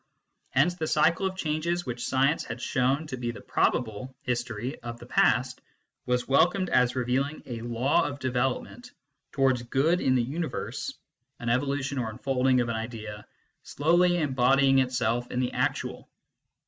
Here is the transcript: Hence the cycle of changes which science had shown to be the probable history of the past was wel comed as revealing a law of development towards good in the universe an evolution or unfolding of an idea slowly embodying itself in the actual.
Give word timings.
Hence 0.49 0.73
the 0.73 0.87
cycle 0.87 1.27
of 1.27 1.37
changes 1.37 1.85
which 1.85 2.07
science 2.07 2.43
had 2.45 2.59
shown 2.59 3.05
to 3.05 3.17
be 3.17 3.29
the 3.29 3.39
probable 3.39 4.15
history 4.23 4.79
of 4.81 4.97
the 4.97 5.05
past 5.05 5.61
was 6.07 6.27
wel 6.27 6.49
comed 6.49 6.69
as 6.71 6.95
revealing 6.95 7.43
a 7.45 7.61
law 7.61 8.07
of 8.07 8.17
development 8.17 8.93
towards 9.31 9.61
good 9.61 10.01
in 10.01 10.15
the 10.15 10.23
universe 10.23 10.91
an 11.39 11.49
evolution 11.49 11.99
or 11.99 12.09
unfolding 12.09 12.61
of 12.61 12.69
an 12.69 12.75
idea 12.77 13.27
slowly 13.61 14.17
embodying 14.17 14.79
itself 14.79 15.29
in 15.29 15.39
the 15.39 15.51
actual. 15.51 16.09